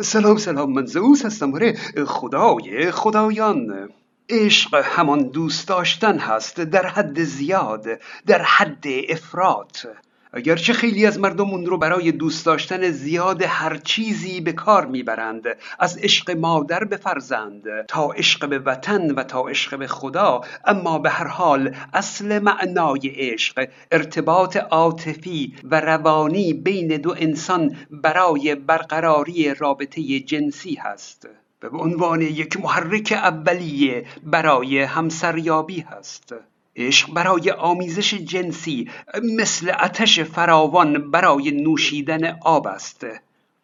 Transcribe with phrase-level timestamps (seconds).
[0.00, 1.54] سلام سلام من زئوس هستم.
[1.54, 1.74] آره
[2.06, 3.88] خدای خدایان.
[4.30, 7.86] عشق همان دوست داشتن هست در حد زیاد
[8.26, 9.86] در حد افراط.
[10.32, 15.44] اگرچه خیلی از مردم اون رو برای دوست داشتن زیاد هر چیزی به کار می‌برند
[15.78, 20.98] از عشق مادر به فرزند تا عشق به وطن و تا عشق به خدا اما
[20.98, 29.54] به هر حال اصل معنای عشق ارتباط عاطفی و روانی بین دو انسان برای برقراری
[29.54, 31.28] رابطه جنسی هست.
[31.62, 36.34] و به عنوان یک محرک اولیه برای همسریابی هست.
[36.78, 38.90] عشق برای آمیزش جنسی
[39.36, 43.06] مثل آتش فراوان برای نوشیدن آب است.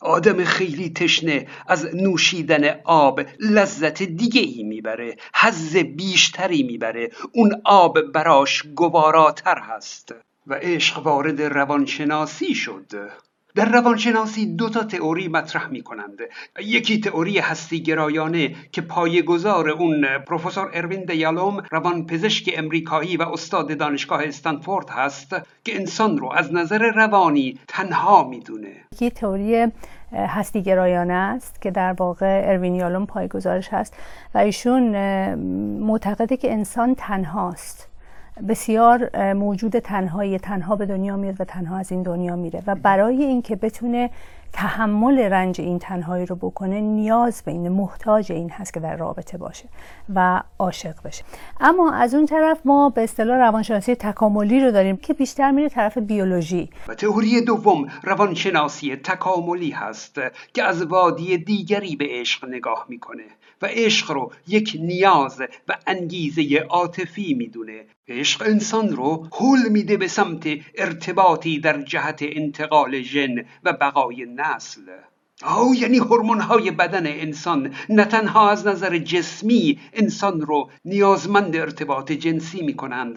[0.00, 7.10] آدم خیلی تشنه از نوشیدن آب لذت دیگه ای می‌بره حز بیشتری می‌بره.
[7.32, 10.14] اون آب براش گواراتر هست.
[10.46, 13.10] و عشق وارد روانشناسی شد.
[13.56, 16.18] در روانشناسی دو تا تئوری مطرح می کنند
[16.60, 24.22] یکی تئوری هستی گرایانه که پایه‌گذار اون پروفسور اروین دیالوم روانپزشک امریکایی و استاد دانشگاه
[24.24, 28.72] استنفورد هست که انسان رو از نظر روانی تنها می‌دونه.
[28.92, 29.66] یکی تئوری
[30.12, 33.94] هستی گرایانه است که در واقع اروین یالوم پایگزارش هست
[34.34, 34.94] و ایشون
[35.78, 37.88] معتقده که انسان تنهاست.
[38.48, 43.22] بسیار موجود تنهایی تنها به دنیا میاد و تنها از این دنیا میره و برای
[43.22, 44.10] اینکه بتونه
[44.52, 49.38] تحمل رنج این تنهایی رو بکنه نیاز به این محتاج این هست که در رابطه
[49.38, 49.64] باشه
[50.14, 51.24] و عاشق بشه.
[51.60, 55.98] اما از اون طرف ما به اصطلاح روانشناسی تکاملی رو داریم که بیشتر میره طرف
[55.98, 56.70] بیولوژی.
[56.88, 60.20] و تئوری دوم روانشناسی تکاملی هست
[60.54, 63.24] که از وادی دیگری به عشق نگاه می‌کنه
[63.62, 67.84] و عشق رو یک نیاز و انگیزه عاطفی می‌دونه.
[68.08, 74.82] عشق انسان رو حل میده به سمت ارتباطی در جهت انتقال ژن و بقای نسل.
[75.42, 77.74] آه یعنی هورمون های بدن انسان.
[77.88, 83.14] نه تنها از نظر جسمی انسان رو نیازمند ارتباط جنسی می کنند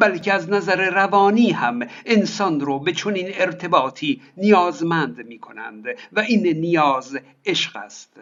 [0.00, 6.46] بلکه از نظر روانی هم انسان رو به چنین ارتباطی نیازمند می کنند و این
[6.46, 8.12] نیاز عشق است.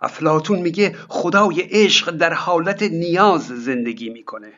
[0.00, 4.52] افلاتون میگه خدای عشق در حالت نیاز زندگی می‌کنه.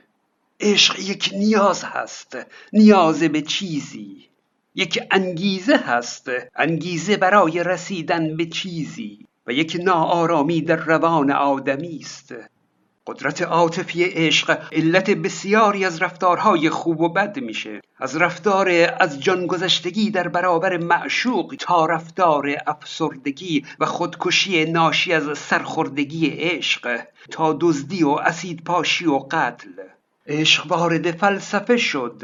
[0.60, 2.36] عشق یک نیاز هست.
[2.72, 4.28] نیاز به چیزی.
[4.78, 12.34] یک انگیزه هست انگیزه برای رسیدن به چیزی و یک ناآرامی در روان آدمی است.
[13.06, 17.80] قدرت عاطفی عشق علت بسیاری از رفتارهای خوب و بد میشه.
[17.98, 18.68] از رفتار
[19.00, 27.00] از جانگذشتگی در برابر معشوق تا رفتار افسردگی و خودکشی ناشی از سرخوردگی عشق
[27.30, 29.70] تا دزدی و اسید پاشی و قتل.
[30.26, 32.22] عشق وارد فلسفه شد.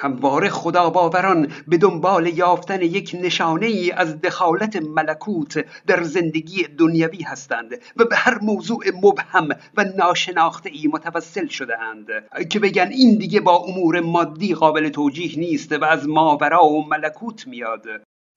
[0.00, 7.22] همواره خدا باوران به دنبال یافتن یک نشانه ای از دخالت ملکوت در زندگی دنیوی
[7.22, 12.06] هستند و به هر موضوع مبهم و ناشناخته ای متوسل شده اند
[12.50, 17.46] که بگن این دیگه با امور مادی قابل توجیه نیست و از ماورا و ملکوت
[17.46, 17.86] میاد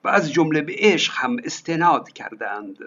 [0.04, 2.78] و از جمله به عشق هم استناد کردند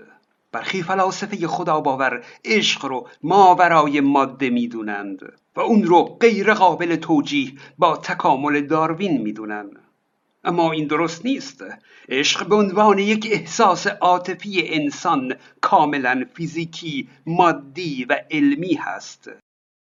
[0.55, 7.53] برخی فلاسفه خدا باور عشق رو ماورای ماده می‌دونند و اون رو غیر قابل توجیه
[7.79, 9.71] با تکامل داروین می‌دونن
[10.45, 11.65] اما این درست نیست.
[12.09, 19.31] عشق به عنوان یک احساس عاطفی انسان کاملا فیزیکی مادی و علمی هست.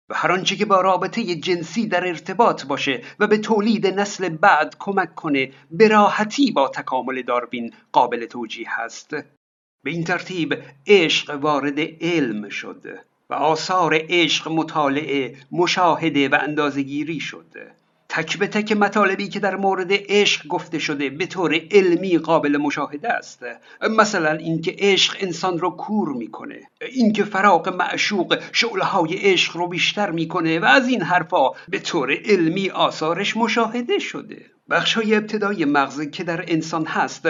[0.08, 4.76] و هر آنچه که با رابطه جنسی در ارتباط باشه و به تولید نسل بعد
[4.78, 9.16] کمک کنه به راحتی با تکامل داروین قابل توجیه هست.
[9.84, 12.86] به این ترتیب عشق وارد علم شد
[13.30, 17.46] و آثار عشق مطالعه مشاهده و اندازگیری شد.
[18.08, 23.12] تک به تک مطالبی که در مورد عشق گفته شده به طور علمی قابل مشاهده
[23.12, 23.44] است.
[23.90, 26.60] مثلا اینکه عشق انسان رو کور می‌کنه
[26.92, 32.16] اینکه فراق معشوق شعله های عشق رو بیشتر می‌کنه و از این حرفا به طور
[32.24, 34.44] علمی آثارش مشاهده شده.
[34.70, 37.22] بخش های ابتدای مغز که در انسان هست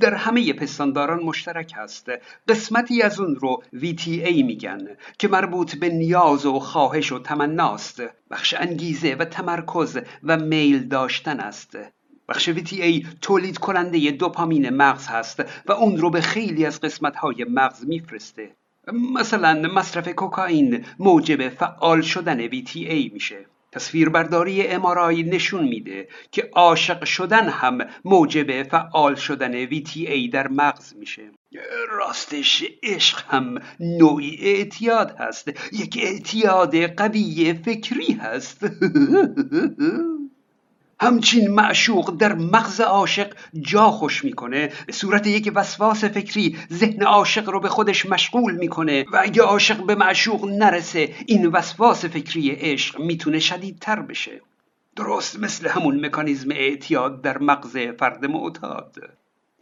[0.00, 2.08] در همه پستانداران مشترک هست.
[2.48, 4.78] قسمتی از اون رو VTA میگن
[5.18, 8.02] که مربوط به نیاز و خواهش و تمناست.
[8.30, 11.76] بخش انگیزه و تمرکز و میل داشتن است.
[12.28, 17.46] بخش VTA تولید کننده دوپامین مغز هست و اون رو به خیلی از قسمت های
[17.50, 18.50] مغز میفرسته.
[19.14, 23.46] مثلا مصرف کوکائین موجب فعال شدن VTA میشه.
[23.72, 31.22] تصویربرداری امارای نشون میده که عاشق شدن هم موجب فعال شدن VTA در مغز میشه.
[31.90, 35.48] راستش عشق هم نوعی اعتیاد هست.
[35.72, 38.66] یک اعتیاد قوی فکری هست.
[41.02, 44.72] همچین معشوق در مغز عاشق جا خوش می‌کنه.
[44.86, 49.86] به صورت یک وسواس فکری ذهن عاشق رو به خودش مشغول می‌کنه و اگه عاشق
[49.86, 54.40] به معشوق نرسه این وسواس فکری عشق می‌تونه شدیدتر بشه.
[54.96, 58.96] درست مثل همون مکانیزم اعتیاد در مغز فرد معتاد.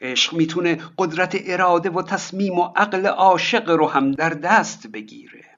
[0.01, 5.50] عشق می‌تونه قدرت اراده و تصمیم و عقل عاشق رو هم در دست بگیره.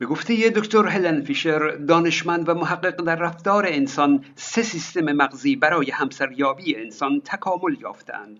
[0.00, 5.90] به گفته دکتر هلن فیشر دانشمند و محقق در رفتار انسان سه سیستم مغزی برای
[5.90, 8.38] همسریابی انسان تکامل یافتند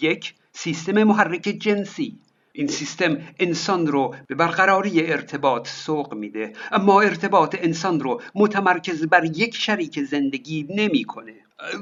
[0.00, 2.18] یک سیستم محرک جنسی.
[2.52, 9.24] این سیستم انسان رو به برقراری ارتباط سوق میده اما ارتباط انسان رو متمرکز بر
[9.24, 11.34] یک شریک زندگی نمی‌کنه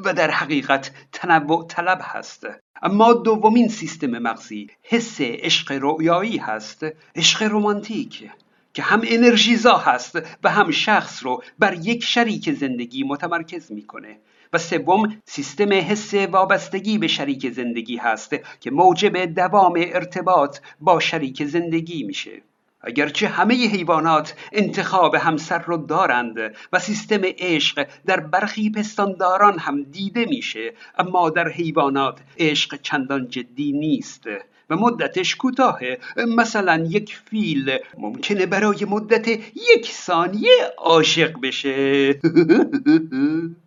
[0.04, 2.46] و در حقیقت تنوع طلب هست.
[2.82, 6.86] اما دومین سیستم مغزی حس عشق رویایی هست
[7.16, 8.30] عشق رومانتیک
[8.76, 14.16] که هم انرژیزا هست و هم شخص رو بر یک شریک زندگی متمرکز می‌کنه.
[14.52, 21.44] و سوم سیستم حس وابستگی به شریک زندگی هست که موجب دوام ارتباط با شریک
[21.44, 22.42] زندگی میشه.
[22.86, 26.36] اگرچه همه حیوانات انتخاب همسر رو دارند
[26.72, 33.72] و سیستم عشق در برخی پستانداران هم دیده میشه اما در حیوانات عشق چندان جدی
[33.72, 34.24] نیست
[34.70, 35.98] و مدتش کوتاهه
[36.36, 42.14] مثلا یک فیل ممکنه برای مدت یک ثانیه عاشق بشه.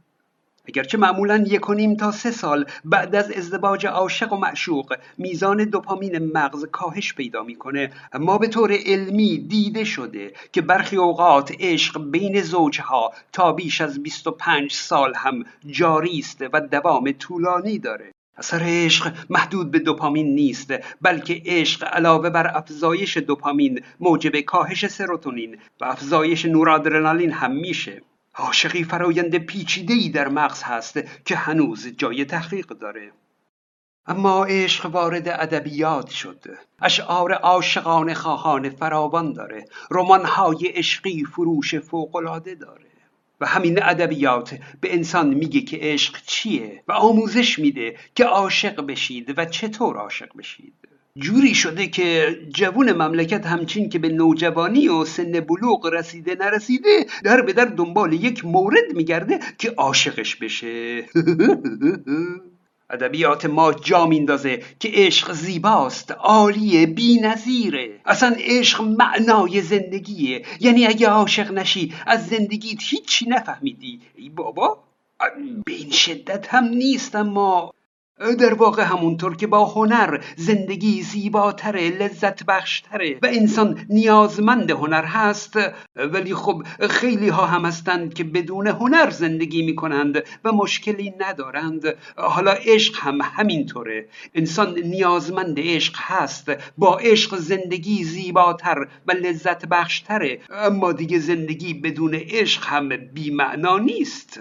[0.69, 6.31] اگرچه معمولا یک و تا سه سال بعد از ازدواج عاشق و معشوق میزان دوپامین
[6.33, 7.91] مغز کاهش پیدا می‌کنه.
[8.13, 14.03] اما به طور علمی دیده شده که برخی اوقات عشق بین زوجها تا بیش از
[14.03, 18.11] 25 سال هم جاری است و دوام طولانی داره.
[18.37, 25.57] اثر عشق محدود به دوپامین نیست بلکه عشق علاوه بر افزایش دوپامین موجب کاهش سروتونین
[25.81, 28.01] و افزایش نورادرنالین هم میشه.
[28.39, 33.11] عاشقی فرایند پیچیده‌ای در مغز هست که هنوز جای تحقیق داره.
[34.07, 36.45] اما عشق وارد ادبیات شد.
[36.81, 39.65] اشعار عاشقان خواهان فراوان داره.
[39.91, 42.85] رمان‌های عشقی فروش فوق‌العاده داره.
[43.41, 49.33] و همین ادبیات به انسان میگه که عشق چیه و آموزش میده که عاشق بشید
[49.37, 50.88] و چطور عاشق بشید.
[51.17, 57.41] جوری شده که جوون مملکت همچین که به نوجوانی و سن بلوغ رسیده نرسیده در
[57.41, 61.05] به در دنبال یک مورد میگرده که عاشقش بشه.
[62.89, 70.45] ادبیات ما جا میندازه که عشق زیباست عالیه نظیره اصلا عشق معنای زندگیه.
[70.59, 74.01] یعنی اگه عاشق نشی از زندگیت هیچی نفهمیدی.
[74.15, 74.83] ای بابا
[75.65, 77.73] به این شدت هم نیست اما.
[78.19, 85.59] در واقع همونطور که با هنر زندگی زیباتره لذت بخشتره و انسان نیازمند هنر هست
[85.95, 91.83] ولی خب خیلی ها هم هستند که بدون هنر زندگی می‌کنند و مشکلی ندارند.
[92.15, 94.07] حالا عشق هم همینطوره.
[94.35, 96.51] انسان نیازمند عشق هست.
[96.77, 104.39] با عشق زندگی زیباتر و لذت بخشتره اما دیگه زندگی بدون عشق هم بیمعنا نیست.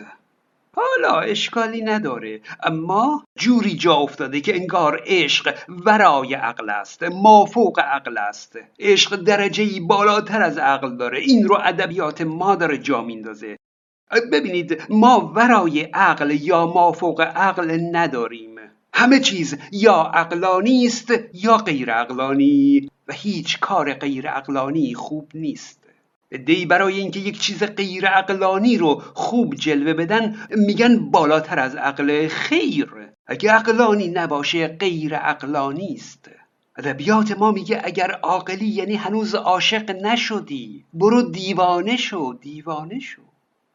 [0.78, 2.40] حالا اشکالی نداره.
[2.62, 8.58] اما جوری جا افتاده که انگار عشق ورای عقل است مافوق عقل است.
[8.78, 11.18] عشق درجه بالاتر از عقل داره.
[11.18, 13.56] این رو ادبیات ما داره جا میندازه.
[14.32, 18.56] ببینید ما ورای عقل یا مافوق عقل نداریم.
[18.94, 22.88] همه چیز یا عقلانی است یا غیر عقلانی.
[23.08, 25.77] و هیچ کار غیر عقلانی خوب نیست.
[26.30, 32.28] دی برای اینکه یک چیز غیر عقلانی رو خوب جلوه بدن میگن بالاتر از عقل
[32.28, 32.94] خیر.
[33.26, 36.30] اگه عقلانی نباشه غیر عقلانی است.
[36.76, 40.84] ادبیات ما میگه اگر عاقلی یعنی هنوز عاشق نشدی.
[40.92, 43.22] برو دیوانه شو دیوانه شو.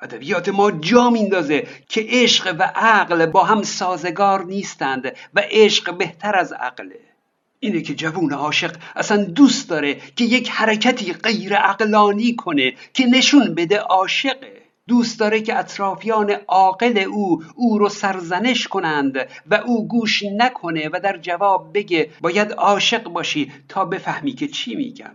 [0.01, 6.35] ادبیات ما جا میندازه که عشق و عقل با هم سازگار نیستند و عشق بهتر
[6.35, 7.12] از عقله.
[7.63, 13.55] اینه که جوون عاشق اصلا دوست داره که یک حرکتی غیر عقلانی کنه که نشون
[13.55, 14.63] بده عاشقه.
[14.87, 19.17] دوست داره که اطرافیان عاقل او او رو سرزنش کنند
[19.51, 24.75] و او گوش نکنه و در جواب بگه باید عاشق باشی تا بفهمی که چی
[24.75, 25.11] میگم.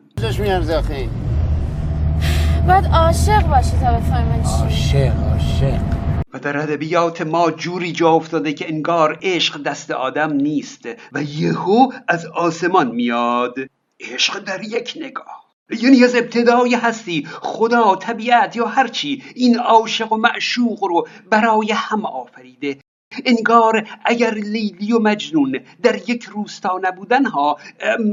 [2.66, 5.97] باید عاشق باشی تا بفهمی چی عاشق عاشق.
[6.38, 12.26] در ادبیات ما جوری جا افتاده که انگار عشق دست آدم نیست و یهو از
[12.26, 13.54] آسمان میاد
[14.00, 15.48] عشق در یک نگاه.
[15.70, 22.06] یعنی از ابتدای هستی خدا طبیعت یا هرچی این عاشق و معشوق رو برای هم
[22.06, 22.78] آفریده.
[23.24, 27.56] انگار اگر لیلی و مجنون در یک روستا نبودن ها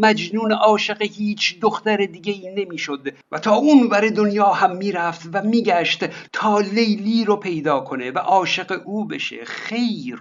[0.02, 5.42] مجنون عاشق هیچ دختر دیگه ای نمی‌شد و تا اون ور دنیا هم می‌رفت و
[5.42, 9.46] میگشت تا لیلی رو پیدا کنه و عاشق او بشه.
[9.46, 10.20] خیر!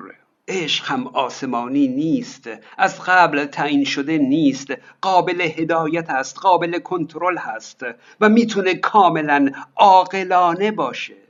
[0.49, 2.49] عشق هم آسمانی نیست
[2.79, 4.67] از قبل تعیین شده نیست.
[5.01, 7.83] قابل هدایت است قابل کنترل هست
[8.21, 11.24] و می‌تونه کاملا عاقلانه باشه.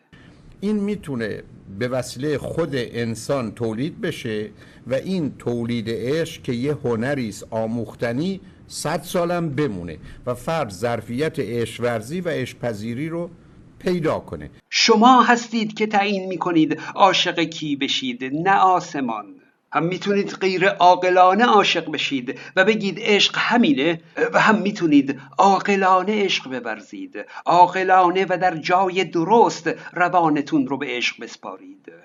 [0.64, 1.42] این می‌تونه
[1.78, 4.50] به وسیله خود انسان تولید بشه
[4.86, 11.38] و این تولید عشق که یه هنری است آموختنی صد سالم بمونه و فرد ظرفیت
[11.38, 13.30] عشق ورزی و عشق پذیری رو
[13.78, 14.50] پیدا کنه.
[14.70, 19.26] شما هستید که تعیین می‌کنید عاشق کی بشید نه آسمان.
[19.74, 24.00] هم می‌تونید غیر عاقلانه عاشق بشید و بگید عشق همینه
[24.32, 27.24] و هم می‌تونید عاقلانه عشق بورزید.
[27.46, 32.04] عاقلانه و در جای درست روانتون رو به عشق بسپارید.